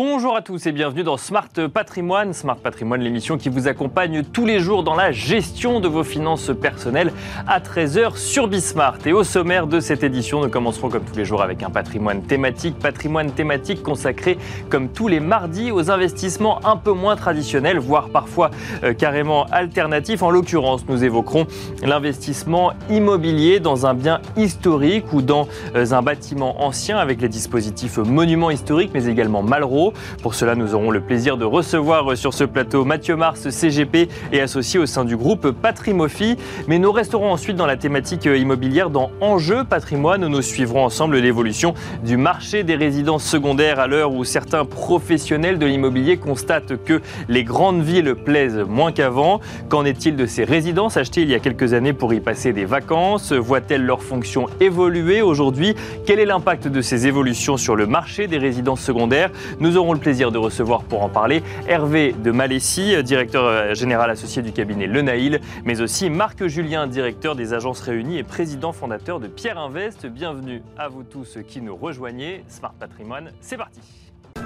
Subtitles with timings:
[0.00, 2.32] Bonjour à tous et bienvenue dans Smart Patrimoine.
[2.32, 6.52] Smart Patrimoine, l'émission qui vous accompagne tous les jours dans la gestion de vos finances
[6.62, 7.12] personnelles
[7.48, 8.98] à 13h sur Bismart.
[9.06, 12.22] Et au sommaire de cette édition, nous commencerons comme tous les jours avec un patrimoine
[12.22, 12.78] thématique.
[12.78, 14.38] Patrimoine thématique consacré
[14.70, 18.52] comme tous les mardis aux investissements un peu moins traditionnels, voire parfois
[18.84, 20.22] euh, carrément alternatifs.
[20.22, 21.48] En l'occurrence, nous évoquerons
[21.82, 27.98] l'investissement immobilier dans un bien historique ou dans euh, un bâtiment ancien avec les dispositifs
[27.98, 29.87] monuments historiques mais également Malraux
[30.22, 34.40] pour cela, nous aurons le plaisir de recevoir sur ce plateau Mathieu Mars, CGP et
[34.40, 36.36] associé au sein du groupe Patrimofi.
[36.66, 40.26] Mais nous resterons ensuite dans la thématique immobilière dans Enjeu patrimoine.
[40.26, 41.74] Nous suivrons ensemble l'évolution
[42.04, 47.44] du marché des résidences secondaires à l'heure où certains professionnels de l'immobilier constatent que les
[47.44, 49.40] grandes villes plaisent moins qu'avant.
[49.68, 52.64] Qu'en est-il de ces résidences achetées il y a quelques années pour y passer des
[52.64, 53.32] vacances?
[53.32, 55.74] Voient-elles leur fonction évoluer aujourd'hui?
[56.06, 59.30] Quel est l'impact de ces évolutions sur le marché des résidences secondaires?
[59.76, 64.42] Aurons le plaisir de recevoir pour en parler Hervé de Malessi, directeur euh, général associé
[64.42, 69.20] du cabinet Le Naïl, mais aussi Marc Julien, directeur des agences réunies et président fondateur
[69.20, 70.06] de Pierre Invest.
[70.06, 72.44] Bienvenue à vous tous qui nous rejoignez.
[72.48, 73.80] Smart Patrimoine, c'est parti.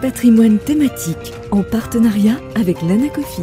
[0.00, 3.42] Patrimoine thématique en partenariat avec l'Anacofi.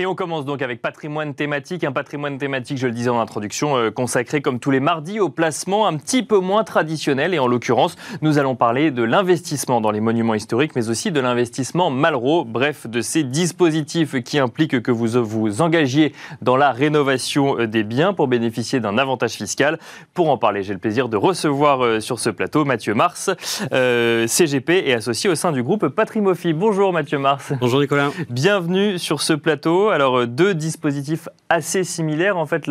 [0.00, 3.76] Et on commence donc avec patrimoine thématique, un patrimoine thématique, je le disais en introduction,
[3.76, 7.34] euh, consacré comme tous les mardis au placement un petit peu moins traditionnel.
[7.34, 11.20] Et en l'occurrence, nous allons parler de l'investissement dans les monuments historiques, mais aussi de
[11.20, 17.60] l'investissement Malraux, bref, de ces dispositifs qui impliquent que vous vous engagiez dans la rénovation
[17.60, 19.78] euh, des biens pour bénéficier d'un avantage fiscal.
[20.14, 23.28] Pour en parler, j'ai le plaisir de recevoir euh, sur ce plateau Mathieu Mars,
[23.70, 26.54] CGP et associé au sein du groupe Patrimofi.
[26.54, 27.52] Bonjour Mathieu Mars.
[27.60, 28.08] Bonjour Nicolas.
[28.30, 29.89] Bienvenue sur ce plateau.
[29.90, 32.36] Alors, euh, deux dispositifs assez similaires.
[32.36, 32.66] En fait,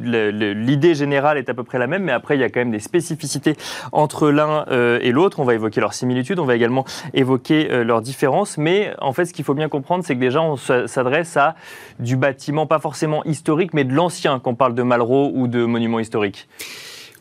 [0.00, 2.70] l'idée générale est à peu près la même, mais après, il y a quand même
[2.70, 3.56] des spécificités
[3.92, 5.40] entre l'un euh, et l'autre.
[5.40, 8.58] On va évoquer leurs similitudes, on va également évoquer euh, leurs différences.
[8.58, 11.54] Mais en fait, ce qu'il faut bien comprendre, c'est que déjà, on s'adresse à
[11.98, 16.00] du bâtiment, pas forcément historique, mais de l'ancien, qu'on parle de Malraux ou de monuments
[16.00, 16.48] historiques.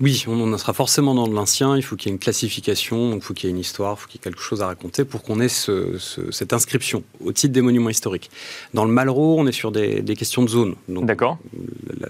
[0.02, 1.78] Oui, on en sera forcément dans de l'ancien.
[1.78, 4.02] Il faut qu'il y ait une classification, il faut qu'il y ait une histoire, il
[4.02, 7.54] faut qu'il y ait quelque chose à raconter pour qu'on ait cette inscription au titre
[7.54, 8.32] des monuments historiques.
[8.74, 10.76] Dans le Malraux, on est sur des, questions de zone.
[10.88, 11.38] D'accord.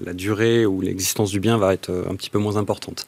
[0.05, 3.07] La, durée ou l'existence du bien va être euh, un petit peu moins importante.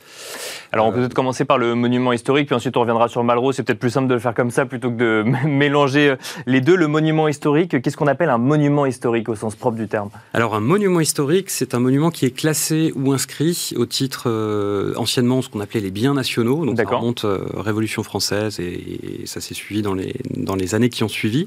[0.72, 3.28] Alors, on peut peut-être commencer par le monument historique, puis ensuite on reviendra sur le
[3.28, 3.52] Malraux.
[3.52, 6.16] C'est peut-être plus simple de le faire comme ça plutôt que de mélanger euh,
[6.46, 6.76] les deux.
[6.76, 10.10] Le monument historique, qu'est-ce qu'on appelle un monument historique au sens propre du terme?
[10.34, 14.24] Alors, un monument historique, c'est un monument qui est classé ou inscrit au titre.
[14.28, 16.66] Euh, euh, anciennement ce qu'on appelait les biens nationaux.
[16.66, 20.90] Donc ça remonte euh, Révolution française et, ça s'est suivi dans les, dans les années
[20.90, 21.46] qui ont suivi.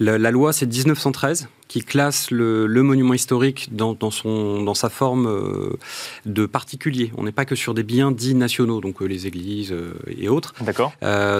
[0.00, 5.26] La, la loi, c'est 1913 qui classe le, monument historique dans, son, dans sa forme
[5.26, 5.76] euh,
[6.24, 7.10] de particulier.
[7.16, 10.28] On n'est pas que sur des biens dits nationaux, donc euh, les églises euh, et
[10.28, 10.54] autres.
[10.60, 10.92] D'accord.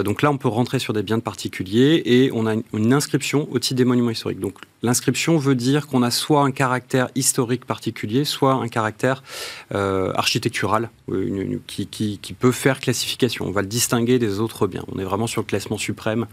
[0.03, 3.47] donc là, on peut rentrer sur des biens de particuliers et on a une, inscription
[3.49, 4.41] au titre des monuments historiques.
[4.41, 9.23] Donc l'inscription veut dire qu'on a soit un caractère historique particulier, soit un caractère
[9.71, 10.89] architectural
[11.67, 13.45] qui, qui, qui, peut faire classification.
[13.45, 14.83] On va le distinguer des autres biens.
[14.93, 16.25] On est vraiment sur le classement suprême,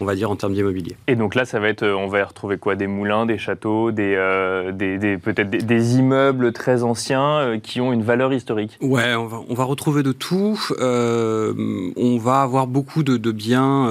[0.00, 0.96] on va dire, en termes d'immobilier.
[1.06, 2.74] Et donc là, ça va être, on va y retrouver quoi?
[2.74, 7.92] Des moulins, des châteaux, des, euh, des, peut-être des, immeubles très anciens euh, qui ont
[7.92, 10.60] une valeur historique Ouais, on va, on va retrouver de tout.
[10.78, 11.52] Euh,
[11.96, 13.88] on va avoir beaucoup de, biens,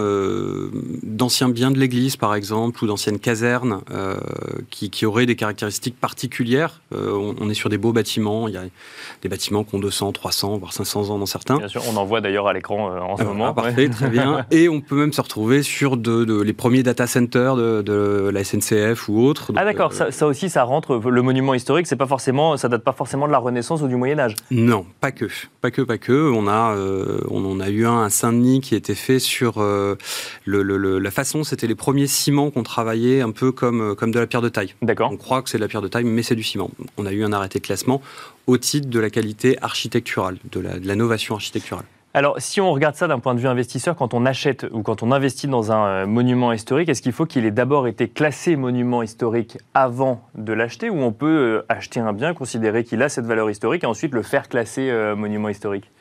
[1.03, 3.81] d'anciens biens de l'église par exemple, ou d'anciennes casernes
[4.69, 6.81] qui, qui, auraient des caractéristiques particulières.
[6.91, 8.63] On, est sur des beaux bâtiments, il y a
[9.21, 11.57] des bâtiments qui ont 200, 300, voire 500 ans dans certains.
[11.57, 13.53] Bien sûr, on en voit d'ailleurs à l'écran en ce moment.
[13.53, 14.45] parfait, très bien.
[14.51, 18.43] Et on peut même se retrouver sur de, les premiers data centers de, de la
[18.43, 20.97] SNCF ou autres ah d'accord, euh, ça, aussi ça rentre.
[20.97, 23.95] Le monument historique, c'est pas forcément, ça date pas forcément de la Renaissance ou du
[23.95, 24.35] Moyen Âge.
[24.51, 25.25] Non, pas que,
[25.61, 26.31] pas que, pas que.
[26.31, 29.95] On a, euh, on en a eu un à Saint-Denis qui était fait sur euh,
[30.45, 34.27] le, la façon, c'était les premiers ciments qu'on travaillait un peu comme comme de la
[34.27, 34.75] pierre de taille.
[34.81, 35.11] D'accord.
[35.11, 36.71] On croit que c'est de la pierre de taille, mais c'est du ciment.
[36.97, 38.01] On a eu un arrêté de classement
[38.47, 41.85] au titre de la qualité architecturale, de la, de la novation architecturale.
[42.15, 45.03] Alors, si on regarde ça d'un point de vue investisseur, quand on achète ou quand
[45.03, 48.55] on investit dans un euh, monument historique, est-ce qu'il faut qu'il ait d'abord été classé
[48.55, 53.09] monument historique avant de l'acheter ou on peut euh, acheter un bien, considérer qu'il a
[53.09, 55.91] cette valeur historique et ensuite le faire classer euh, monument historique?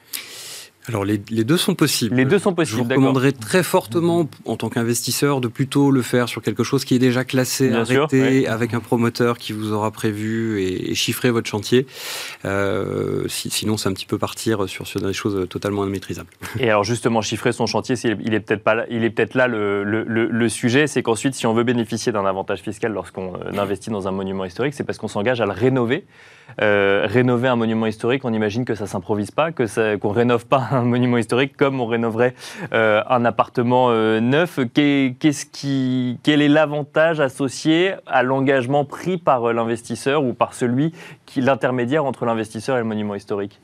[0.89, 2.17] Alors les, deux sont possibles.
[2.17, 2.79] Les deux sont possibles.
[2.79, 6.85] Je vous recommanderais très fortement, en tant qu'investisseur, de plutôt le faire sur quelque chose
[6.85, 11.49] qui est déjà classé, arrêté, avec un promoteur qui vous aura prévu et, chiffré votre
[11.49, 11.87] chantier.
[12.45, 16.31] Euh, sinon, c'est un petit peu partir sur, sur, des choses totalement immaîtrisables.
[16.59, 17.95] Et alors justement, chiffrer son chantier,
[18.25, 21.35] il est peut-être pas, là, il est peut-être là le, le, le, sujet, c'est qu'ensuite,
[21.35, 24.85] si on veut bénéficier d'un avantage fiscal lorsqu'on euh, investit dans un monument historique, c'est
[24.85, 26.05] parce qu'on s'engage à le rénover.
[26.61, 30.83] Euh, rénover un monument historique, on imagine que ça s'improvise pas, qu'on rénove pas un
[30.83, 32.35] monument historique comme on rénoverait
[32.73, 34.59] euh, un appartement euh, neuf.
[34.75, 40.93] Qu'est-ce qui, quel est l'avantage associé à l'engagement pris par l'investisseur ou par celui
[41.27, 43.61] qui l'intermédiaire entre l'investisseur et le monument historique?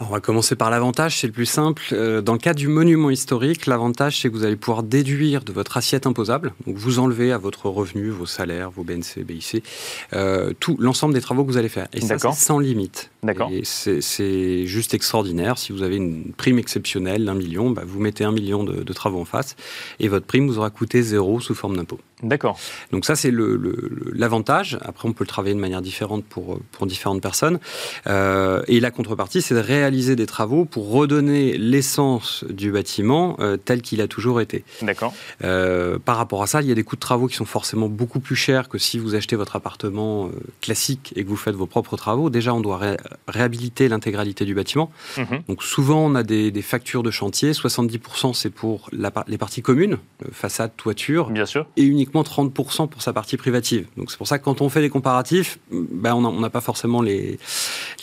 [0.00, 1.82] On va commencer par l'avantage, c'est le plus simple.
[1.92, 5.52] Euh, dans le cas du monument historique, l'avantage, c'est que vous allez pouvoir déduire de
[5.52, 9.64] votre assiette imposable, donc vous enlevez à votre revenu, vos salaires, vos BNC, BIC,
[10.12, 11.88] euh, tout l'ensemble des travaux que vous allez faire.
[11.92, 13.10] Et ça, c'est sans limite.
[13.22, 13.50] D'accord.
[13.52, 15.58] Et c'est juste extraordinaire.
[15.58, 18.92] Si vous avez une prime exceptionnelle d'un million, bah, vous mettez un million de, de,
[18.92, 19.56] travaux en face,
[19.98, 21.98] et votre prime vous aura coûté zéro sous forme d'impôt.
[22.22, 22.58] D'accord.
[22.92, 24.78] Donc ça, c'est l'avantage.
[24.80, 27.58] Le, Après, on peut le travailler de manière différente pour, pour différentes personnes.
[28.06, 33.56] Euh, et la contrepartie, c'est de réaliser des travaux pour redonner l'essence du bâtiment euh,
[33.56, 34.64] tel qu'il a toujours été.
[34.82, 35.14] D'accord.
[35.44, 37.88] Euh, par rapport à ça, il y a des coûts de travaux qui sont forcément
[37.88, 40.30] beaucoup plus chers que si vous achetez votre appartement
[40.60, 42.30] classique et que vous faites vos propres travaux.
[42.30, 42.80] Déjà, on doit
[43.28, 44.90] réhabiliter l'intégralité du bâtiment.
[45.16, 45.42] Mhm.
[45.48, 47.52] Donc souvent, on a des, des factures de chantier.
[47.52, 49.98] 70% c'est pour la, les parties communes,
[50.32, 51.30] façade, toiture.
[51.30, 51.66] Bien sûr.
[51.76, 53.86] Et uniquement 30% pour sa partie privative.
[53.96, 57.02] Donc c'est pour ça que quand on fait les comparatifs, ben on n'a pas forcément
[57.02, 57.38] les,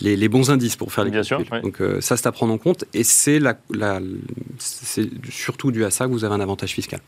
[0.01, 2.57] les, bons indices pour faire les Bien sûr, Donc euh, ça, c'est à prendre en
[2.57, 2.85] compte.
[2.93, 3.99] Et c'est la, la
[5.29, 6.99] surtout dû à ça que vous avez un avantage fiscal.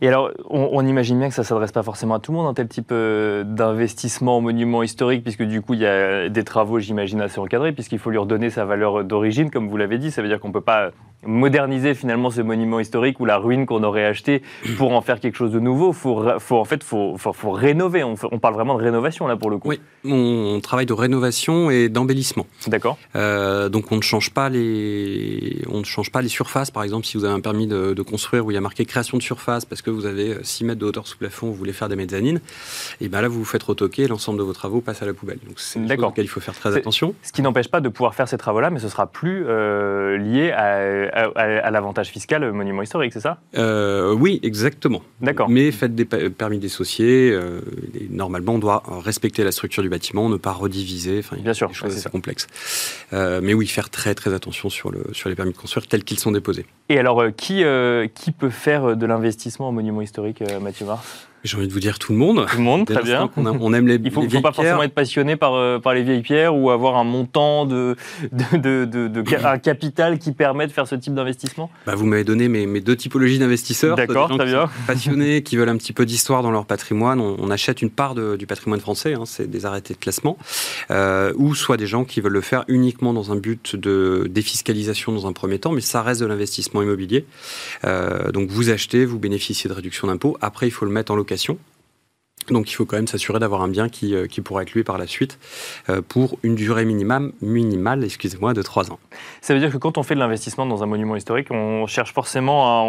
[0.00, 2.46] Et alors, on, imagine bien que ça ne s'adresse pas forcément à tout le monde,
[2.46, 6.44] un tel type euh, d'investissement en monument historique, puisque du coup, il y a des
[6.44, 10.10] travaux, j'imagine, assez encadrés, puisqu'il faut lui redonner sa valeur d'origine, comme vous l'avez dit.
[10.10, 10.90] Ça veut dire qu'on ne peut pas
[11.24, 14.42] moderniser finalement ce monument historique ou la ruine qu'on aurait acheté
[14.76, 15.92] pour en faire quelque chose de nouveau.
[15.92, 18.04] Faut, faut en fait, faut, faut, rénover.
[18.04, 19.68] On, parle vraiment de rénovation là pour le coup.
[19.68, 22.46] Oui, on travaille de rénovation et d'embellissement.
[22.66, 22.98] D'accord.
[23.14, 26.70] Euh, donc on ne change pas les, on ne change pas les surfaces.
[26.70, 29.18] Par exemple, si vous avez un permis de, construire où il y a marqué création
[29.18, 31.88] de surface parce que vous avez 6 mètres de hauteur sous plafond, vous voulez faire
[31.88, 32.40] des mezzanines,
[33.00, 35.38] et ben là vous vous faites retoquer, l'ensemble de vos travaux passe à la poubelle.
[35.46, 37.14] Donc c'est quelque il faut faire très attention.
[37.22, 40.52] Ce qui n'empêche pas de pouvoir faire ces travaux-là, mais ce sera plus euh, lié
[40.52, 43.38] à à, l'avantage fiscal monument historique, c'est ça?
[43.56, 45.02] Euh, Oui, exactement.
[45.20, 45.48] D'accord.
[45.48, 47.30] Mais faites des permis dissociés.
[47.32, 47.60] Euh,
[48.10, 51.18] normalement, on doit respecter la structure du bâtiment, ne pas rediviser.
[51.18, 52.46] Enfin, Bien sûr, c'est complexe.
[53.12, 56.04] Euh, mais oui, faire très très attention sur, le, sur les permis de construire tels
[56.04, 56.66] qu'ils sont déposés.
[56.88, 57.64] Et alors, qui,
[58.14, 61.98] qui peut faire de l'investissement en monument historique, Mathieu Mars j'ai envie de vous dire
[61.98, 62.46] tout le monde.
[62.48, 63.30] Tout le monde, très bien.
[63.36, 66.22] On, aime les, Il ne faut pas forcément être passionné par, euh, par les vieilles
[66.22, 67.96] pierres ou avoir un montant de,
[68.32, 71.70] de, de, de, un capital qui permet de faire ce type d'investissement.
[71.86, 73.96] Bah, vous m'avez donné mes, mes, deux typologies d'investisseurs.
[73.96, 74.68] D'accord, très bien.
[74.86, 77.20] passionnés, qui veulent un petit peu d'histoire dans leur patrimoine.
[77.20, 80.36] On, achète une part du patrimoine français, hein, c'est des arrêtés de classement,
[80.90, 85.12] euh, ou soit des gens qui veulent le faire uniquement dans un but de défiscalisation
[85.12, 87.24] dans un premier temps, mais ça reste de l'investissement immobilier.
[87.84, 90.36] Euh, donc vous achetez, vous bénéficiez de réduction d'impôt.
[90.40, 91.75] Après, il faut le mettre en location application
[92.50, 94.84] donc il faut quand même s'assurer d'avoir un bien qui, euh, qui, pourra être loué
[94.84, 95.38] par la suite
[95.88, 98.98] euh, pour une durée minimale, minimale excusez-moi, de 3 ans.
[99.40, 102.12] Ça veut dire que quand on fait de l'investissement dans un monument historique, on cherche
[102.12, 102.84] forcément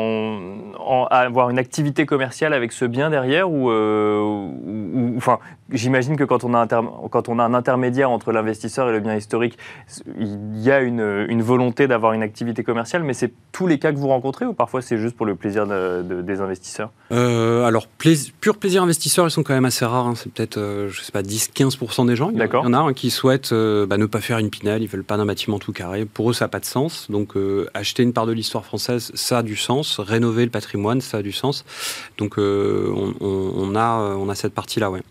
[1.10, 5.40] à, avoir une activité commerciale avec ce bien derrière ou, euh, enfin,
[5.70, 9.16] J'imagine que quand on, a quand on a un intermédiaire entre l'investisseur et le bien
[9.18, 9.58] historique,
[10.18, 13.92] il y a une, une volonté d'avoir une activité commerciale, mais c'est tous les cas
[13.92, 16.92] que vous rencontrez ou parfois c'est juste pour le plaisir des investisseurs?
[17.12, 20.08] Alors, pur plaisir investisseur, ils sont quand même assez rares.
[20.08, 20.14] Hein.
[20.16, 22.30] C'est peut-être, euh, je sais pas, 10-15% des gens.
[22.32, 25.04] Il y en a qui souhaitent euh, bah, ne pas faire une pinelle, ils veulent
[25.04, 26.06] pas d'un bâtiment tout carré.
[26.06, 27.10] Pour eux, ça n'a pas de sens.
[27.10, 30.00] Donc, euh, acheter une part de l'histoire française, ça a du sens.
[30.00, 31.66] Rénover le patrimoine, ça a du sens.
[32.18, 35.02] Donc, on, a, on a cette partie-là, ouais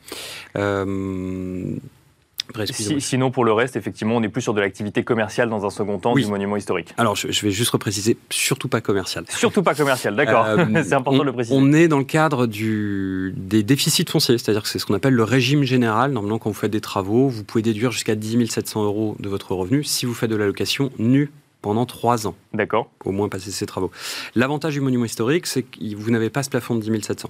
[2.99, 5.99] sinon, pour le reste, effectivement, on est plus sur de l'activité commerciale dans un second
[5.99, 6.95] temps du monument historique.
[6.99, 9.25] Alors, je, vais juste repréciser, surtout pas commercial.
[9.29, 10.47] Surtout pas commercial, d'accord.
[10.47, 11.57] Euh, c'est important de le préciser.
[11.59, 15.15] On est dans le cadre du, des déficits fonciers, c'est-à-dire que c'est ce qu'on appelle
[15.15, 16.13] le régime général.
[16.13, 19.53] Normalement, quand vous faites des travaux, vous pouvez déduire jusqu'à 10 700 euros de votre
[19.55, 21.31] revenu si vous faites de la location nue
[21.67, 22.37] pendant trois ans.
[22.55, 22.89] D'accord.
[23.05, 23.91] Au moins passer ces travaux.
[24.37, 27.29] L'avantage du monument historique, c'est que vous n'avez pas ce plafond de 10 700.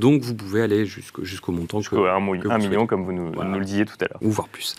[0.00, 3.94] Donc vous pouvez aller jusqu'au montant un, un million, comme vous nous, le disiez tout
[4.00, 4.18] à l'heure.
[4.20, 4.74] Ou voire plus.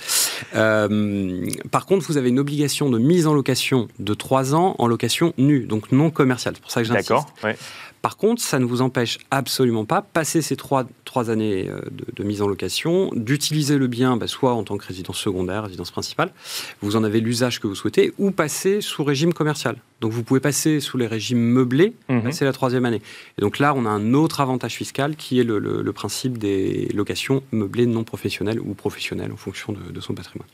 [0.54, 4.88] Euh, par contre, vous avez une obligation de mise en location de trois ans en
[4.88, 6.56] location nue, donc non commerciale.
[6.56, 7.10] C'est pour ça que j'insiste.
[7.10, 7.32] D'accord.
[8.02, 11.82] Par contre, ça ne vous empêche absolument pas, passer ces trois, trois années euh,
[12.16, 15.92] de, mise en location, d'utiliser le bien bah, soit en tant que résidence secondaire, résidence
[15.92, 16.32] principale,
[16.82, 19.78] vous en avez l'usage que vous souhaitez, ou passer sous régime commercial.
[20.02, 22.32] Donc vous pouvez passer sous les régimes meublés, mhm.
[22.32, 23.02] c'est la troisième année.
[23.38, 25.60] Et donc là, on a un autre avantage fiscal qui est le,
[25.94, 30.48] principe des locations meublées non professionnelles ou professionnelles en fonction de, son patrimoine.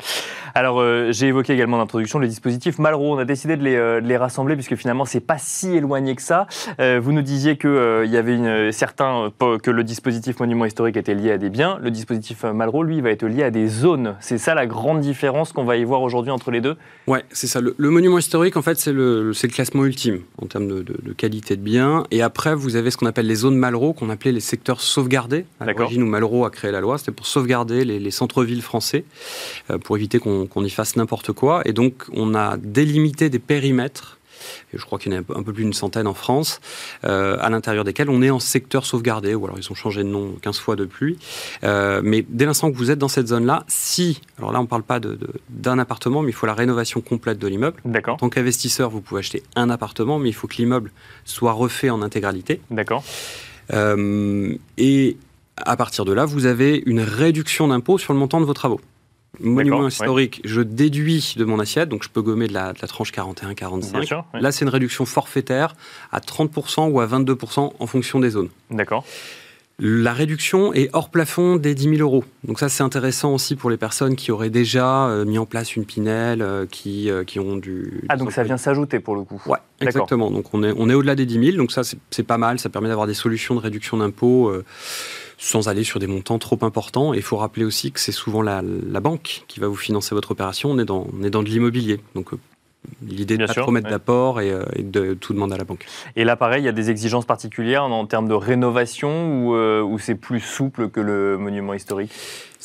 [0.55, 3.13] Alors euh, j'ai évoqué également l'introduction les dispositifs Malraux.
[3.13, 6.15] On a décidé de les, euh, de les rassembler puisque finalement c'est pas si éloigné
[6.15, 6.47] que ça.
[6.79, 10.97] Euh, vous nous disiez qu'il il y avait une, certains que le dispositif monument historique
[10.97, 11.79] était lié à des biens.
[11.81, 14.15] Le dispositif Malraux, lui, va être lié à des zones.
[14.19, 16.75] C'est ça la grande différence qu'on va y voir aujourd'hui entre les deux?
[17.07, 17.61] Ouais, c'est ça.
[17.61, 21.55] Le, le, monument historique, en fait, c'est le le classement ultime en termes de, qualité
[21.55, 22.05] de bien.
[22.11, 25.45] Et après, vous avez ce qu'on appelle les zones Malraux, qu'on appelait les secteurs sauvegardés.
[25.59, 29.05] À l'origine où Malraux a créé la loi, c'était pour sauvegarder les, centres-villes français,
[29.69, 31.61] euh, pour éviter qu'on y fasse n'importe quoi.
[31.65, 34.14] Et donc, on a délimité des périmètres
[34.73, 36.61] je crois qu'il y en a un peu plus d'une centaine en France,
[37.03, 40.09] euh, à l'intérieur desquels on est en secteur sauvegardé, ou alors ils ont changé de
[40.09, 41.17] nom 15 fois depuis.
[41.63, 44.67] Euh, mais dès l'instant que vous êtes dans cette zone-là, si, alors là on ne
[44.67, 44.99] parle pas
[45.49, 47.81] d'un appartement, mais il faut la rénovation complète de l'immeuble.
[47.85, 48.15] D'accord.
[48.15, 50.91] En tant qu'investisseur, vous pouvez acheter un appartement, mais il faut que l'immeuble
[51.23, 52.61] soit refait en intégralité.
[52.69, 53.03] D'accord.
[53.73, 55.17] Euh, et
[55.57, 58.81] à partir de là, vous avez une réduction d'impôt sur le montant de vos travaux
[59.39, 64.23] monument historique, je déduis de mon assiette, donc je peux gommer de la, tranche 41-45.
[64.33, 65.75] Là, c'est une réduction forfaitaire
[66.11, 68.49] à 30% ou à 22% en fonction des zones.
[68.71, 69.05] D'accord.
[69.77, 72.23] La réduction est hors plafond des 10 000 euros.
[72.45, 75.75] Donc ça, c'est intéressant aussi pour les personnes qui auraient déjà euh, mis en place
[75.75, 78.05] une Pinel, euh, qui, euh, qui ont du...
[78.07, 79.41] Ah, donc ça vient s'ajouter pour le coup.
[79.47, 80.31] Ouais, exactement.
[80.31, 81.57] Donc on est, on est au-delà des 10 000.
[81.57, 82.57] Donc ça, c'est pas mal.
[82.57, 84.49] Ça permet d'avoir des solutions de réduction d'impôts
[85.37, 87.13] sans aller sur des montants trop importants.
[87.13, 88.61] Et il faut rappeler aussi que c'est souvent la,
[88.99, 90.71] banque qui va vous financer votre opération.
[90.71, 91.99] On est dans, on est dans de l'immobilier.
[92.15, 92.37] Donc euh,
[93.01, 95.85] L'idée de ne pas trop mettre d'apport euh, et, de tout demander à la banque.
[96.15, 99.81] Et là, pareil, il y a des exigences particulières en, termes de rénovation ou, euh,
[99.81, 102.11] ou c'est plus souple que le monument historique?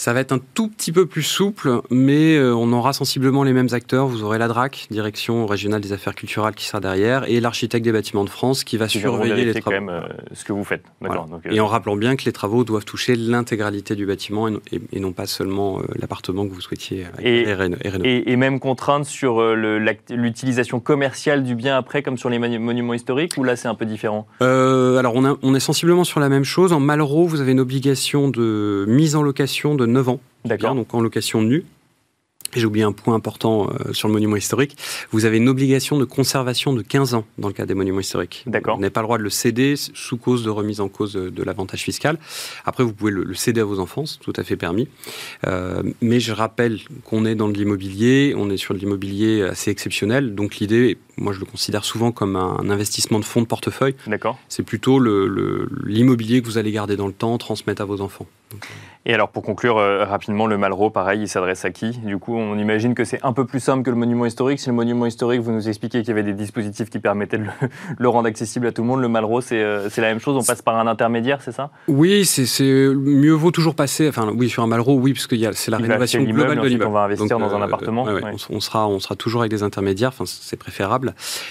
[0.00, 3.52] Ça va être un tout petit peu plus souple, mais euh, on aura sensiblement les
[3.52, 4.06] mêmes acteurs.
[4.06, 7.92] Vous aurez la DRAC, Direction régionale des affaires culturelles, qui sera derrière, et l'architecte des
[7.92, 9.76] bâtiments de France, qui va surveiller les travaux.
[9.76, 10.84] quand même euh, ce que vous faites.
[11.04, 11.08] Euh,
[11.50, 15.26] et en rappelant bien que les travaux doivent toucher l'intégralité du bâtiment et, non pas
[15.26, 17.44] seulement l'appartement que vous souhaitiez et,
[18.04, 23.44] et, même contrainte sur l'utilisation commerciale du bien après, comme sur les monuments historiques, ou
[23.44, 24.26] là c'est un peu différent?
[24.40, 26.72] Alors on, on, est sensiblement sur la même chose.
[26.72, 30.20] En Malraux, vous avez une obligation de mise en location de 9 ans.
[30.44, 30.74] D'accord.
[30.74, 31.64] Donc en location nue.
[32.54, 34.76] J'ai oublié un point important euh, sur le monument historique.
[35.12, 38.42] Vous avez une obligation de conservation de 15 ans dans le cas des monuments historiques.
[38.46, 38.74] D'accord.
[38.74, 41.42] Vous n'avez pas le droit de le céder sous cause de remise en cause de,
[41.44, 42.18] l'avantage fiscal.
[42.64, 44.88] Après, vous pouvez le, céder à vos enfants, c'est tout à fait permis.
[45.46, 49.70] Euh, mais je rappelle qu'on est dans de l'immobilier, on est sur de l'immobilier assez
[49.70, 50.34] exceptionnel.
[50.34, 53.94] Donc l'idée, moi je le considère souvent comme un investissement de fonds de portefeuille.
[54.06, 54.38] D'accord.
[54.48, 54.98] C'est plutôt
[55.84, 58.26] l'immobilier que vous allez garder dans le temps, transmettre à vos enfants.
[59.06, 61.92] Et alors pour conclure euh, rapidement, le Malraux, pareil, il s'adresse à qui?
[62.04, 64.60] Du coup, on imagine que c'est un peu plus simple que le monument historique.
[64.60, 67.46] Si le monument historique, vous nous expliquez qu'il y avait des dispositifs qui permettaient de
[67.98, 70.44] le, rendre accessible à tout le monde, le Malraux, euh, c'est la même chose, on
[70.44, 71.70] passe par un intermédiaire, c'est ça?
[71.88, 75.70] Oui, c'est mieux vaut toujours passer, enfin oui, sur un Malraux, oui, parce que c'est
[75.70, 76.90] la rénovation globale de l'immeuble.
[76.90, 78.06] On va investir dans un euh, appartement.
[78.50, 81.09] On, sera, on sera toujours avec des intermédiaires, enfin, c'est préférable.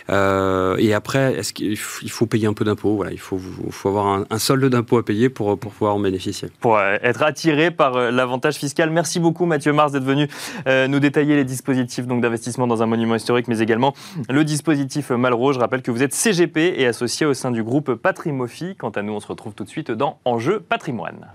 [0.09, 3.39] Et après, est-ce qu'il faut payer un peu d'impôts voilà, Il faut,
[3.85, 6.49] avoir un, solde d'impôts à payer pour, pour pouvoir en bénéficier.
[6.59, 8.89] Pour être attiré par euh, l'avantage fiscal.
[8.89, 10.27] Merci beaucoup Mathieu Mars d'être venu
[10.67, 13.93] euh, nous détailler les dispositifs d'investissement dans un monument historique, mais également
[14.29, 15.53] le dispositif Malraux.
[15.53, 18.75] Je rappelle que vous êtes CGP et associé au sein du groupe Patrimofi.
[18.75, 21.27] Quant à nous, on se retrouve tout de suite dans Enjeu patrimoine.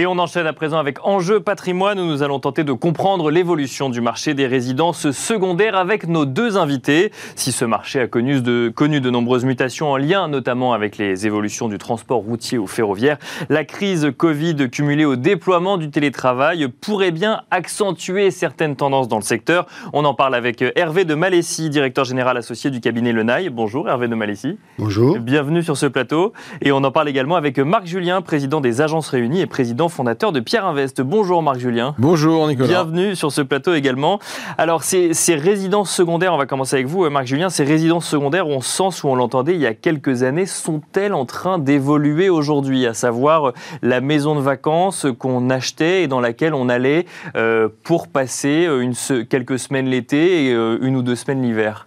[0.00, 3.90] Et on enchaîne à présent avec Enjeu patrimoine où nous allons tenter de comprendre l'évolution
[3.90, 7.10] du marché des résidences secondaires avec nos deux invités.
[7.34, 11.26] Si ce marché a connu de, connu de nombreuses mutations en lien notamment avec les
[11.26, 17.10] évolutions du transport routier ou ferroviaire, la crise Covid cumulée au déploiement du télétravail pourrait
[17.10, 19.66] bien accentuer certaines tendances dans le secteur.
[19.92, 23.48] On en parle avec Hervé de Malessi, directeur général associé du cabinet Lenaille.
[23.48, 24.58] Bonjour Hervé de Malessi.
[24.78, 25.18] Bonjour.
[25.18, 26.34] Bienvenue sur ce plateau.
[26.62, 30.32] Et on en parle également avec Marc Julien, président des Agences Réunies et président fondateur
[30.32, 31.00] de Pierre Invest.
[31.00, 31.94] Bonjour Marc Julien.
[31.98, 32.68] Bonjour Nicolas.
[32.68, 34.18] Bienvenue sur ce plateau également.
[34.56, 38.60] Alors ces, résidences secondaires, on va commencer avec vous Marc Julien, ces résidences secondaires, on
[38.60, 42.94] sent ou on l'entendait il y a quelques années, sont-elles en train d'évoluer aujourd'hui À
[42.94, 43.52] savoir
[43.82, 48.94] la maison de vacances qu'on achetait et dans laquelle on allait euh, pour passer une,
[49.24, 51.86] quelques semaines l'été et euh, une ou deux semaines l'hiver?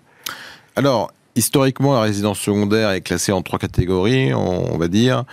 [0.76, 5.26] Alors, historiquement, la résidence secondaire est classée en trois catégories, on va dire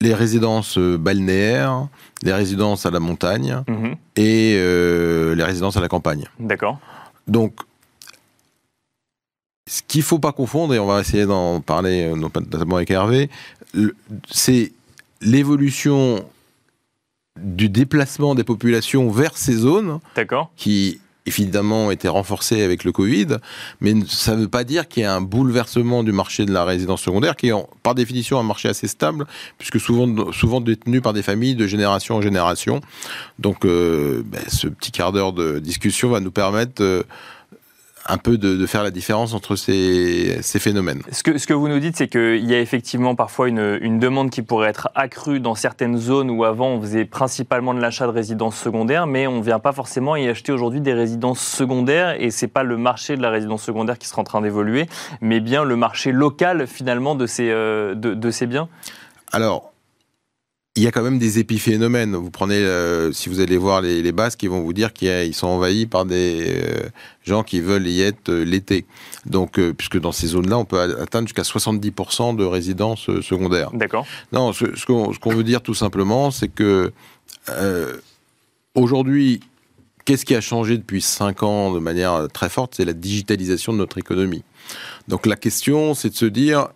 [0.00, 1.88] les résidences euh, balnéaires,
[2.22, 3.96] les résidences à la montagne mhm.
[4.16, 6.26] et euh, les résidences à la campagne.
[6.38, 6.78] D'accord.
[7.26, 7.54] Donc,
[9.68, 13.30] ce qu'il ne faut pas confondre, et on va essayer d'en parler notamment avec Hervé,
[14.30, 14.72] c'est
[15.20, 16.24] l'évolution
[17.36, 19.98] du déplacement des populations vers ces zones
[20.56, 23.38] qui évidemment été renforcée avec le Covid,
[23.80, 26.64] mais ça ne veut pas dire qu'il y a un bouleversement du marché de la
[26.64, 27.52] résidence secondaire, qui est
[27.82, 29.26] par définition un marché assez stable,
[29.58, 32.80] puisque souvent, souvent détenu par des familles de génération en génération.
[33.38, 36.82] Donc euh, ben, ce petit quart d'heure de discussion va nous permettre...
[36.82, 37.02] Euh,
[38.08, 41.02] un peu de, faire la différence entre ces, phénomènes.
[41.12, 44.30] Ce que, ce que, vous nous dites, c'est qu'il y a effectivement parfois une, demande
[44.30, 48.12] qui pourrait être accrue dans certaines zones où avant on faisait principalement de l'achat de
[48.12, 52.30] résidences secondaires, mais on ne vient pas forcément y acheter aujourd'hui des résidences secondaires et
[52.30, 54.86] c'est pas le marché de la résidence secondaire qui sera en train d'évoluer,
[55.20, 58.68] mais bien le marché local finalement de ces, euh, de, de ces biens?
[59.32, 59.72] Alors,
[60.76, 62.14] il y a quand même des épiphénomènes.
[62.14, 65.34] Vous prenez, euh, si vous allez voir les, les Basques, ils vont vous dire qu'ils
[65.34, 66.88] sont envahis par des euh,
[67.24, 68.84] gens qui veulent y être euh, l'été.
[69.24, 73.70] Donc, puisque dans ces zones-là, on peut atteindre jusqu'à 70% de résidences secondaires.
[73.72, 74.06] D'accord.
[74.32, 76.92] Non, ce, ce qu'on veut dire tout simplement, c'est que
[78.74, 79.40] aujourd'hui,
[80.04, 82.74] qu'est-ce qui a changé depuis 5 ans de manière très forte?
[82.76, 84.44] C'est la digitalisation de notre économie.
[85.08, 86.68] Donc la question, c'est de se dire,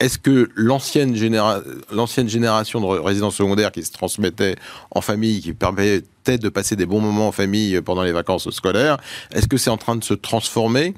[0.00, 4.56] est-ce que l'ancienne génération de résidence secondaire qui se transmettait
[4.90, 8.96] en famille, qui permettait de passer des bons moments en famille pendant les vacances scolaires,
[9.32, 10.94] est-ce que c'est en train de se transformer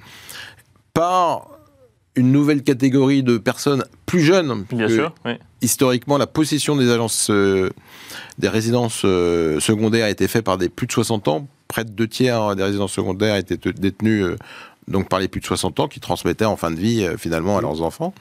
[0.94, 1.49] par
[2.14, 5.14] une nouvelle catégorie de personnes plus jeunes Bien sûr,
[5.62, 7.71] Historiquement, la possession des agences, euh,
[8.38, 11.47] des résidences euh, secondaires a été faite par des plus de 60 ans.
[11.68, 14.37] Près de deux tiers des résidences secondaires étaient détenues euh,
[14.88, 17.61] donc par les plus de 60 ans qui transmettaient en fin de vie finalement à
[17.61, 18.12] leurs enfants.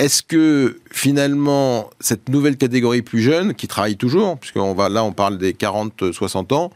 [0.00, 5.12] Est-ce que finalement, cette nouvelle catégorie plus jeune, qui travaille toujours, puisqu'on va là, on
[5.12, 6.70] parle des 40-60 ans,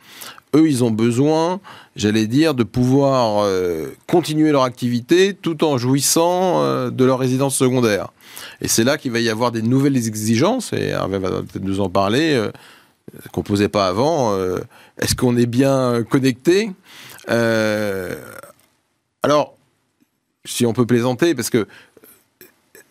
[0.54, 1.58] eux, ils ont besoin,
[1.96, 7.56] j'allais dire, de pouvoir euh, continuer leur activité tout en jouissant euh, de leur résidence
[7.56, 8.08] secondaire.
[8.60, 11.80] Et c'est là qu'il va y avoir des nouvelles exigences, et Hervé va peut-être nous
[11.80, 12.50] en parler, euh,
[13.32, 14.36] qu'on ne posait pas avant.
[14.98, 16.72] Est-ce qu'on est bien connecté
[19.22, 19.54] Alors,
[20.44, 21.66] si on peut plaisanter, parce que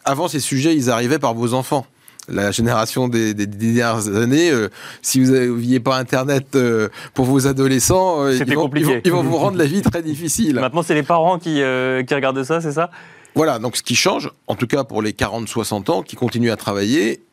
[0.05, 1.86] avant, ces sujets, ils arrivaient par vos enfants.
[2.29, 4.69] La génération des, dernières années, euh,
[5.01, 8.72] si vous n'aviez pas Internet euh, pour vos adolescents, euh, ils, vont,
[9.03, 10.55] ils, vont, vous rendre la vie très difficile.
[10.55, 12.89] Maintenant, c'est les parents qui, qui regardent ça, c'est ça?
[13.36, 16.55] Voilà, donc ce qui change, en tout cas pour les 40-60 ans qui continuent à
[16.55, 17.23] travailler,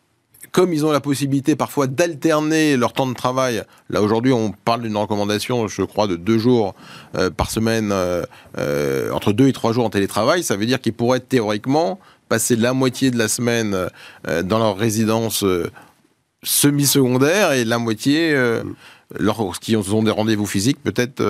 [0.50, 4.80] comme ils ont la possibilité parfois d'alterner leur temps de travail, là aujourd'hui on parle
[4.80, 6.74] d'une recommandation, je crois, de deux jours
[7.36, 7.92] par semaine,
[9.12, 12.72] entre deux et trois jours en télétravail, ça veut dire qu'ils pourraient théoriquement passer la
[12.72, 13.88] moitié de la semaine
[14.28, 15.68] euh, dans leur résidence euh,
[16.44, 18.62] semi-secondaire et la moitié euh,
[19.18, 21.22] lorsqu'ils ont des rendez-vous physiques, peut-être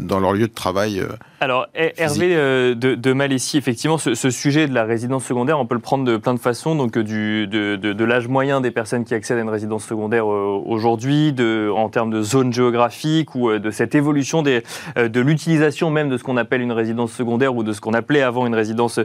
[0.00, 1.04] dans leur lieu de travail
[1.40, 5.76] alors, Hervé euh, de, de, Malaisie, effectivement, ce, sujet de la résidence secondaire, on peut
[5.76, 6.74] le prendre de plein de façons.
[6.74, 10.28] Donc, euh, du, de, de l'âge moyen des personnes qui accèdent à une résidence secondaire
[10.30, 11.34] euh, aujourd'hui,
[11.74, 14.62] en termes de zone géographique ou de cette évolution des,
[14.96, 18.22] de l'utilisation même de ce qu'on appelle une résidence secondaire ou de ce qu'on appelait
[18.22, 18.98] avant une résidence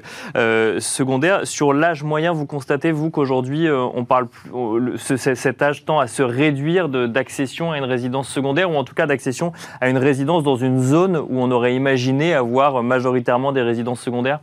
[0.80, 1.46] secondaire.
[1.46, 4.28] Sur l'âge moyen, vous constatez, vous, qu'aujourd'hui, on parle,
[4.98, 9.06] cet âge tend à se réduire d'accession à une résidence secondaire ou en tout cas
[9.06, 14.02] d'accession à une résidence dans une zone où on aurait imaginé avoir majoritairement des résidences
[14.02, 14.40] secondaires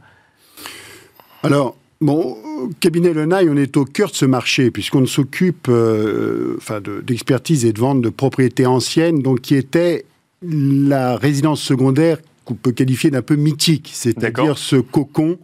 [1.43, 2.39] Alors, Bon,
[2.81, 7.75] cabinet Lenaille, on est au cœur de ce marché, puisqu'on s'occupe euh, enfin d'expertise et
[7.75, 10.07] de vente de propriétés anciennes, donc qui était
[10.43, 12.17] la résidence secondaire
[12.47, 15.39] qu'on peut qualifier d'un peu mythique, c'est-à-dire ce cocon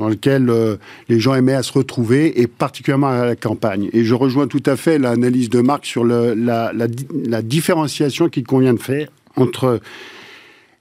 [0.00, 0.76] dans lequel euh,
[1.08, 3.88] les gens aimaient à se retrouver, et particulièrement à la campagne.
[3.92, 8.44] Et je rejoins tout à fait l'analyse de Marc sur la, la, la différenciation qu'il
[8.44, 9.80] convient de faire entre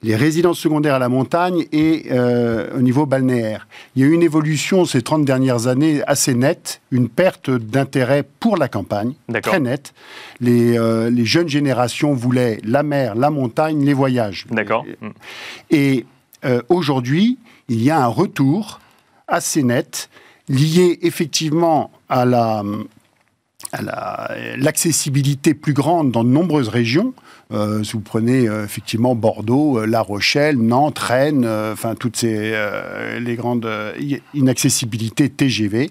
[0.01, 3.67] les résidences secondaires à la montagne et euh, au niveau balnéaire.
[3.95, 8.23] Il y a eu une évolution ces 30 dernières années assez nette, une perte d'intérêt
[8.39, 9.93] pour la campagne, très nette.
[10.39, 14.45] Les, euh, les, jeunes générations voulaient la mer, la montagne, les voyages.
[14.49, 14.85] D'accord.
[15.69, 16.05] Et
[16.45, 18.79] euh, aujourd'hui, il y a un retour
[19.29, 20.09] assez net
[20.49, 22.25] lié effectivement à
[24.57, 27.13] l'accessibilité plus grande dans de nombreuses régions.
[27.51, 32.55] Euh, si vous prenez euh, effectivement Bordeaux, euh, La Rochelle, Nantes, Rennes, enfin toutes ces
[33.19, 33.69] les grandes
[34.33, 35.89] inaccessibilités TGV,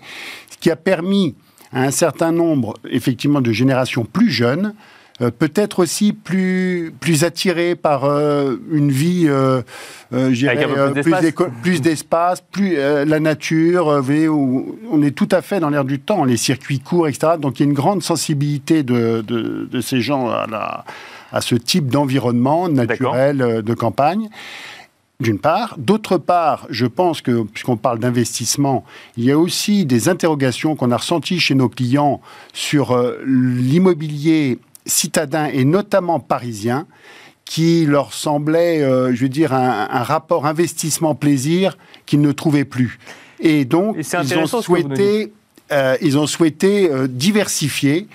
[0.50, 1.34] ce qui a permis
[1.72, 4.74] à un certain nombre effectivement de générations plus jeunes
[5.18, 8.04] peut-être aussi plus, plus attirées par
[8.70, 9.62] une vie, euh,
[11.62, 16.24] plus d'espace, plus, la nature, où on est tout à fait dans l'air du temps,
[16.24, 17.32] les circuits courts, etc.
[17.38, 20.84] Donc il y a une grande sensibilité de, de, de ces gens à la,
[21.32, 24.28] à ce type d'environnement naturel euh, de campagne.
[25.20, 25.74] d'une part.
[25.78, 28.84] D'autre part, je pense que, puisqu'on parle d'investissement,
[29.16, 32.20] il y a aussi des interrogations qu'on a ressenties chez nos clients
[32.52, 36.86] sur euh, l'immobilier citadin et notamment parisien,
[37.44, 42.98] qui leur semblait, euh, je veux dire, un, rapport investissement-plaisir qu'ils ne trouvaient plus.
[43.40, 45.32] Et donc, ils, ont souhaité,
[45.72, 48.06] euh, ils ont souhaité diversifier,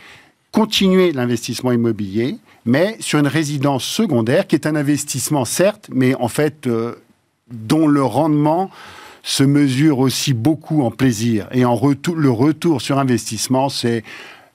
[0.52, 6.28] continuer l'investissement immobilier, mais sur une résidence secondaire qui est un investissement certes, mais en
[6.28, 6.96] fait euh,
[7.52, 8.70] dont le rendement
[9.22, 11.48] se mesure aussi beaucoup en plaisir.
[11.52, 14.04] Et en retour, le retour sur investissement, c'est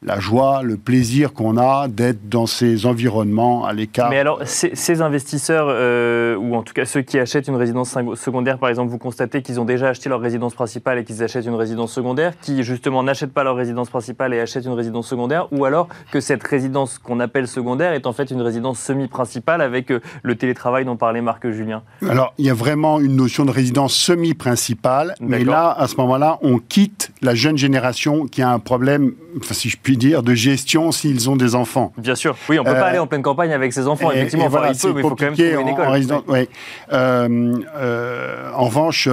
[0.02, 4.10] la joie, le plaisir qu'on a d'être dans ces environnements à l'écart.
[4.10, 8.58] Mais alors, ces, investisseurs, euh, ou en tout cas ceux qui achètent une résidence secondaire,
[8.58, 11.56] par exemple, vous constatez qu'ils ont déjà acheté leur résidence principale et qu'ils achètent une
[11.56, 15.64] résidence secondaire, qui justement n'achètent pas leur résidence principale et achètent une résidence secondaire, ou
[15.64, 20.00] alors que cette résidence qu'on appelle secondaire est en fait une résidence semi-principale avec euh,
[20.22, 23.94] le télétravail dont parlait Marc Julien Alors, il y a vraiment une notion de résidence
[23.94, 29.14] semi-principale, mais là, à ce moment-là, on quitte la jeune génération qui a un problème,
[29.38, 31.92] enfin, si je puis dire, de gestion s'ils ont des enfants.
[31.96, 32.36] Bien sûr.
[32.48, 34.48] Oui, on ne peut pas euh, aller en pleine campagne avec ses enfants, effectivement.
[34.48, 36.46] il mais il faut quand même trouver une école.
[36.92, 39.08] Euh, euh, en revanche,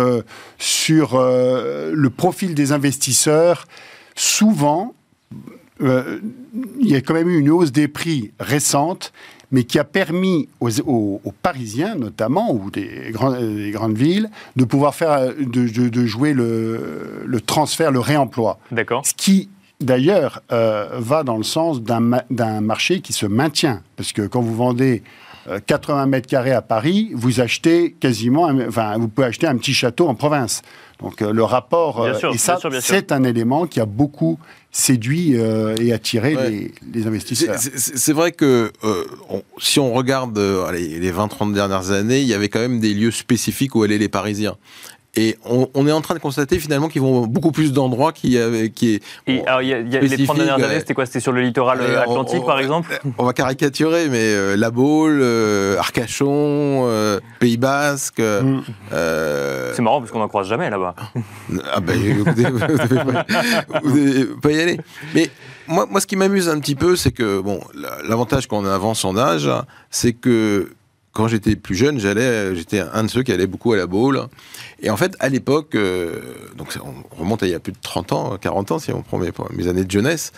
[0.58, 3.68] sur le profil des investisseurs,
[4.16, 4.94] souvent,
[5.80, 6.22] il
[6.82, 9.12] y a quand même eu une hausse des prix récente
[9.52, 16.06] mais qui a permis aux, Parisiens notamment, ou des, grandes villes, de pouvoir faire, de,
[16.06, 18.60] jouer le, le, transfert, le réemploi.
[18.72, 19.06] D'accord.
[19.06, 19.50] Ce qui
[19.82, 23.82] d'ailleurs, euh, va dans le sens d'un marché qui se maintient.
[23.96, 25.04] Parce que quand vous vendez
[25.68, 29.74] 80 euh, mètres carrés à Paris, vous achetez quasiment, enfin, vous pouvez acheter un petit
[29.74, 30.62] château en province.
[31.02, 34.40] Donc euh, le rapport, et ça, c'est un élément qui a beaucoup
[34.72, 36.36] séduit et attiré
[36.94, 37.56] les, investisseurs.
[37.58, 38.74] C'est vrai que
[39.58, 43.74] si on regarde les 20-30 dernières années, il y avait quand même des lieux spécifiques
[43.76, 44.58] où allaient les Parisiens.
[45.18, 48.38] Et on, est en train de constater finalement qu'ils vont beaucoup plus d'endroits qui,
[48.76, 49.04] qui est.
[49.28, 51.06] Et alors, y a, y a les 30 dernières années, c'était quoi?
[51.06, 53.00] C'était sur le littoral euh, atlantique, par exemple?
[53.18, 58.20] On va caricaturer, mais euh, La Baule, euh, Arcachon, Pays Basque.
[58.20, 58.62] Mm.
[58.92, 60.96] C'est marrant parce qu'on n'en croise jamais là-bas.
[61.74, 62.44] ah ben, écoutez,
[63.84, 64.80] vous ne pas, y aller.
[65.14, 65.30] Mais
[65.68, 67.62] moi, moi ce qui m'amuse un petit peu, c'est que, bon,
[68.08, 69.50] l'avantage qu'on avance en âge,
[69.90, 70.72] c'est que
[71.16, 74.28] quand j'étais plus jeune, j'allais, j'étais un de ceux qui allait beaucoup à la boule.
[74.82, 76.20] Et en fait, à l'époque, euh,
[76.58, 79.02] donc on remonte à il y a plus de 30 ans, 40 ans, si on
[79.02, 80.34] prend mes, mes années de jeunesse.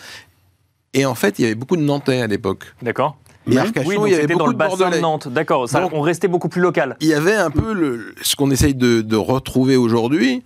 [0.94, 2.74] Et en fait, il y avait beaucoup de Nantais à l'époque.
[2.80, 3.18] D'accord.
[3.50, 5.26] Et Arcachon, oui, il y avait beaucoup dans le bassin de, Nantes.
[5.26, 6.96] D'accord, on restait beaucoup plus local.
[7.00, 10.44] Il y avait un peu le, ce qu'on essaye de, de retrouver aujourd'hui,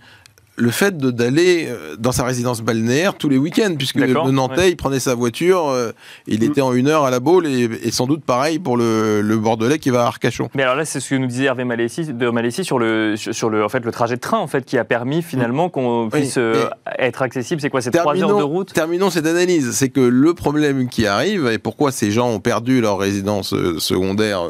[0.55, 4.75] le fait d'aller euh, dans sa résidence balnéaire tous les week-ends, puisque le Nantais, il
[4.75, 5.91] prenait sa voiture, euh,
[6.27, 6.43] il mm.
[6.43, 9.89] était en une heure à la Baule, et, sans doute pareil pour le, Bordelais qui
[9.89, 10.49] va à Arcachon.
[10.53, 13.49] Mais alors là, c'est ce que nous disait Hervé Malessi, de Malessi sur, le, sur
[13.49, 16.35] le, en fait, le trajet de train en fait, qui a permis finalement qu'on puisse
[16.37, 17.59] euh, être accessible.
[17.59, 18.71] C'est quoi, c'est trois heures de route?
[18.73, 19.71] Terminons cette analyse.
[19.71, 24.49] C'est que le problème qui arrive, et pourquoi ces gens ont perdu leur résidence secondaire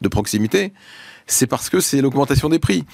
[0.00, 0.72] de proximité,
[1.32, 2.84] c'est parce que c'est l'augmentation des prix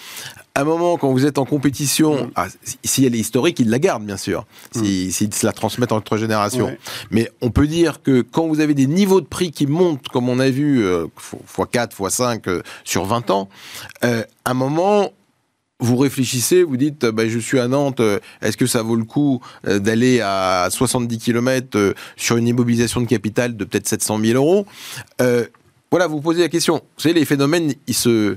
[0.57, 2.31] à un moment, quand vous êtes en compétition, mm.
[2.35, 2.47] ah,
[2.83, 6.17] si elle est historique, ils la gardent, bien sûr, s'ils si, se la transmettent entre
[6.17, 6.75] générations.
[7.11, 10.31] Mais on peut dire que quand vous avez des niveaux de prix qui montent, comme
[10.31, 13.51] on a vu, x4, x5 sur 20 ans,
[14.03, 15.13] euh, à un moment,
[15.79, 19.05] vous réfléchissez, vous dites, bah, je suis à Nantes, euh, est-ce que ça vaut le
[19.05, 24.43] coup euh, d'aller à 70 km sur une immobilisation de capital de peut-être 700 000
[24.43, 24.67] euros
[25.91, 26.75] Voilà, vous posez la question.
[26.75, 28.37] Vous savez, les phénomènes, ils se,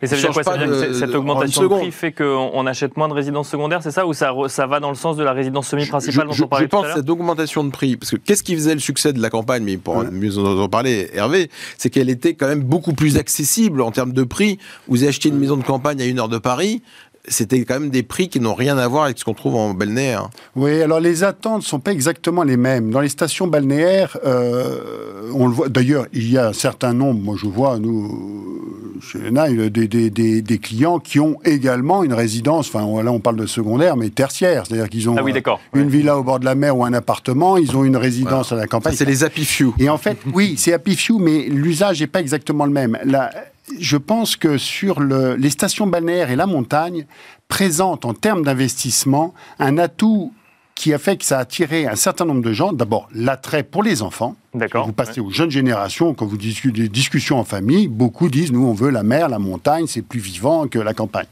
[0.00, 0.42] mais ça veut dire quoi?
[0.42, 4.06] Ça veut Cette augmentation de prix fait qu'on achète moins de résidences secondaires, c'est ça?
[4.06, 6.70] Ou ça, ça va dans le sens de la résidence semi-principale dont on parlait Je
[6.70, 9.30] pense que cette augmentation de prix, parce que qu'est-ce qui faisait le succès de la
[9.30, 13.82] campagne, mais pour mieux en parler, Hervé, c'est qu'elle était quand même beaucoup plus accessible
[13.82, 14.58] en termes de prix.
[14.88, 16.82] Vous achetez une maison de campagne à une heure de Paris,
[17.28, 19.74] c'était quand même des prix qui n'ont rien à voir avec ce qu'on trouve en
[19.74, 20.28] balnéaire.
[20.56, 22.90] Oui, alors les attentes ne sont pas exactement les mêmes.
[22.90, 25.68] Dans les stations balnéaires, euh, on le voit.
[25.68, 30.10] D'ailleurs, il y a un certain nombre, moi je vois, nous, chez Naï, des, des,
[30.10, 34.10] des, des, clients qui ont également une résidence, enfin là on parle de secondaire, mais
[34.10, 34.64] tertiaire.
[34.66, 36.92] C'est-à-dire qu'ils ont ah oui, euh, une villa au bord de la mer ou un
[36.92, 38.94] appartement, ils ont une résidence à la campagne.
[38.96, 39.74] C'est les Happy Few.
[39.78, 42.98] Et en fait, oui, c'est Happy Few, mais l'usage n'est pas exactement le même.
[43.04, 43.30] La,
[43.78, 47.06] je pense que sur les stations balnéaires et la montagne
[47.48, 50.32] présentent en termes d'investissement un atout
[50.74, 52.72] qui a fait que ça a attiré un certain nombre de gens.
[52.72, 54.36] D'abord, l'attrait pour les enfants.
[54.54, 54.86] D'accord.
[54.86, 58.64] Vous passez aux jeunes générations, quand vous discutez des discussions en famille, beaucoup disent nous,
[58.64, 61.26] on veut la mer, la montagne, c'est plus vivant que la campagne.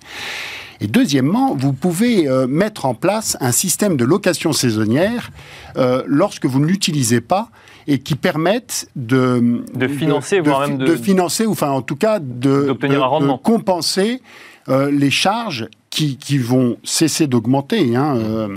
[0.80, 5.30] Et deuxièmement, vous pouvez euh, mettre en place un système de location saisonnière
[5.76, 7.50] euh, lorsque vous ne l'utilisez pas
[7.86, 11.96] et qui permettent de, de financer, voire même de, de financer, ou enfin en tout
[11.96, 14.20] cas de, de compenser
[14.68, 18.48] euh, les charges qui, qui, vont cesser d'augmenter, hein,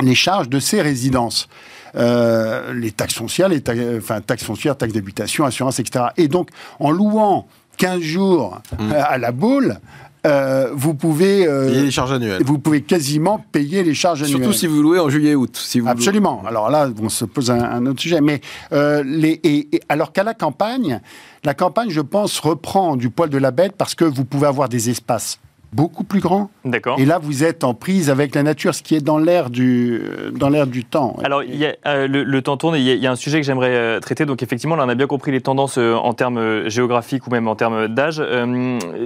[0.00, 1.48] les charges de ces résidences.
[1.94, 3.62] les taxes foncières, les
[3.98, 6.06] enfin, taxes foncières, taxes d'habitation, assurance, etc.
[6.16, 8.92] Et donc, en louant 15 jours mmh.
[8.92, 9.78] à la boule,
[10.24, 12.42] euh, vous pouvez euh, payer les charges annuelles.
[12.44, 14.38] Vous pouvez quasiment payer les charges annuelles.
[14.38, 15.56] Surtout si vous louez en juillet-août.
[15.56, 16.42] Si vous Absolument.
[16.46, 18.20] Alors là, on se pose un, autre sujet.
[18.20, 18.40] Mais
[18.72, 21.00] euh, les, et, alors qu'à la campagne,
[21.44, 24.68] la campagne, je pense, reprend du poil de la bête parce que vous pouvez avoir
[24.68, 25.38] des espaces
[25.72, 26.50] beaucoup plus grand.
[26.64, 26.98] D'accord.
[27.00, 30.02] Et là, vous êtes en prise avec la nature, ce qui est dans l'air du,
[30.32, 31.16] dans l'air du temps.
[31.24, 33.46] Alors, il y a, euh, le, temps tourne et il y, a, un sujet que
[33.46, 34.26] j'aimerais euh, traiter.
[34.26, 37.48] Donc, effectivement, là, on a bien compris les tendances euh, en termes géographiques ou même
[37.48, 38.22] en termes d'âge.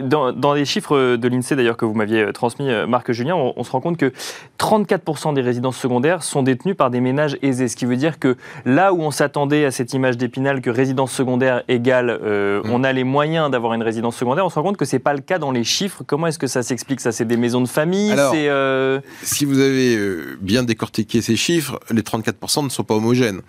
[0.03, 3.71] Dans, dans, les chiffres de l'INSEE, d'ailleurs, que vous m'aviez transmis, Marc Julien, on, se
[3.71, 4.13] rend compte que
[4.59, 7.69] 34% des résidences secondaires sont détenues par des ménages aisés.
[7.69, 11.13] Ce qui veut dire que là où on s'attendait à cette image d'épinal que résidence
[11.13, 12.19] secondaire égale,
[12.65, 12.71] mmh.
[12.73, 15.01] on a les moyens d'avoir une résidence secondaire, on se rend compte que ce n'est
[15.01, 16.03] pas le cas dans les chiffres.
[16.07, 19.97] Comment est-ce que ça s'explique Ça, c'est des maisons de famille euh, Si vous avez
[19.97, 23.41] euh, bien décortiqué ces chiffres, les 34% ne sont pas homogènes.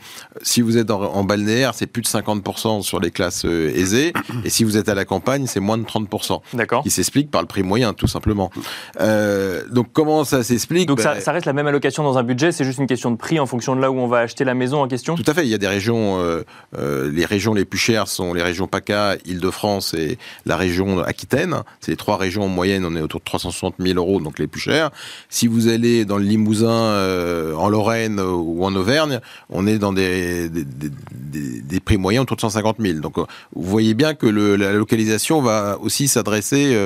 [0.41, 4.13] Si vous êtes en, balnéaire, c'est plus de 50% sur les classes euh, aisées.
[4.45, 6.41] Et si vous êtes à la campagne, c'est moins de 30%.
[6.53, 6.83] D'accord.
[6.83, 8.51] Qui s'explique par le prix moyen, tout simplement.
[8.99, 10.87] donc, comment ça s'explique?
[10.87, 13.17] Donc, ben, ça, reste la même allocation dans un budget, c'est juste une question de
[13.17, 15.15] prix en fonction de là où on va acheter la maison en question?
[15.15, 15.43] Tout à fait.
[15.43, 16.43] Il y a des régions,
[16.77, 21.55] les régions les plus chères sont les régions PACA, Île-de-France et la région Aquitaine.
[21.79, 24.59] C'est les trois régions moyennes, on est autour de 360 000 euros, donc les plus
[24.59, 24.91] chers.
[25.29, 29.93] Si vous allez dans le Limousin, euh, en Lorraine ou en Auvergne, on est dans
[29.93, 32.99] des, des, prix moyens autour de 150 000.
[32.99, 36.77] Donc euh, vous voyez bien que la localisation va aussi s'adresser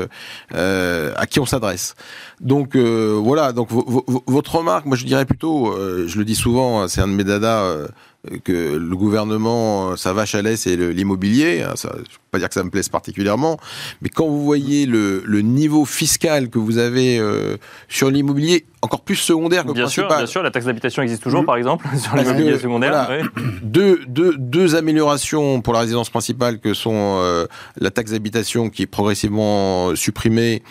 [0.54, 1.96] euh, à qui on s'adresse.
[2.40, 3.70] Donc voilà, donc
[4.28, 5.76] votre remarque, moi je dirais plutôt,
[6.08, 7.88] je le dis souvent, c'est un de mes dadas
[8.44, 11.64] que le gouvernement, sa vache à lait, c'est l'immobilier.
[11.64, 13.58] Hein, ça, je ne peux pas dire que ça me plaise particulièrement,
[14.02, 17.58] mais quand vous voyez le, le niveau fiscal que vous avez euh,
[17.90, 20.10] sur l'immobilier, encore plus secondaire que bien principal.
[20.10, 21.48] Sûr, bien sûr, la taxe d'habitation existe toujours, mmh.
[21.48, 23.10] par exemple, sur l'immobilier secondaire.
[23.64, 27.48] deux, deux, deux, améliorations pour la résidence principale que sont euh,
[27.80, 30.62] la taxe d'habitation qui est progressivement supprimée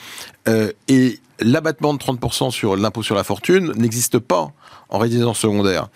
[0.48, 4.52] euh, et l'abattement de 30% sur l'impôt sur la fortune n'existe pas
[4.90, 5.88] en résidence secondaire.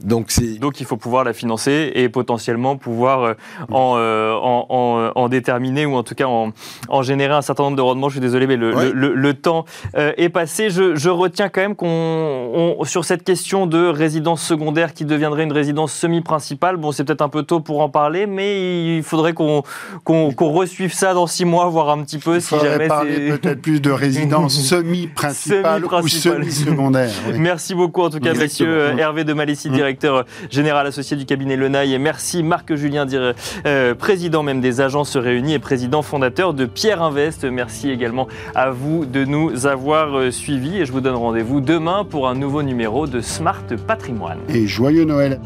[0.00, 3.34] Donc, Donc il faut pouvoir la financer et potentiellement pouvoir euh,
[3.70, 6.52] euh, en, en, en, déterminer ou en tout cas en,
[6.88, 8.08] en, générer un certain nombre de rendements.
[8.08, 10.70] Je suis désolé, mais le, le, le, temps euh, est passé.
[10.70, 15.52] Je, je, retiens quand même qu'on sur cette question de résidence secondaire qui deviendrait une
[15.52, 19.62] résidence semi-principale, bon c'est peut-être un peu tôt pour en parler, mais il faudrait qu'on
[20.04, 23.60] qu'on resuive ça dans six mois, voir un petit peu il si jamais parler peut-être
[23.60, 27.10] plus de résidence semi-principale ou semi-secondaire.
[27.36, 29.72] Merci beaucoup en tout cas Monsieur euh, Hervé de Malici, mm.
[29.72, 31.94] directeur général associé du cabinet Lenaille.
[31.94, 33.06] Et merci Marc Julien,
[33.66, 37.44] euh, président même des agences réunies et président fondateur de Pierre Invest.
[37.44, 40.78] Merci également à vous de nous avoir euh, suivis.
[40.78, 44.38] Et je vous donne rendez-vous demain pour un nouveau numéro de Smart Patrimoine.
[44.48, 45.40] Et joyeux Noël